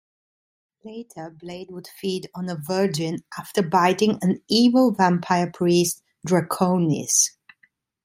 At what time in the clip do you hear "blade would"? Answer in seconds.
1.29-1.85